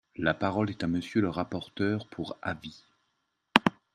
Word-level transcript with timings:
La 0.15 0.33
parole 0.33 0.71
est 0.71 0.83
à 0.83 0.87
Monsieur 0.87 1.21
le 1.21 1.29
rapporteur 1.29 2.07
pour 2.07 2.35
avis. 2.41 2.85